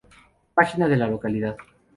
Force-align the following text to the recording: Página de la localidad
Página 0.55 0.87
de 0.87 0.97
la 0.97 1.05
localidad 1.07 1.55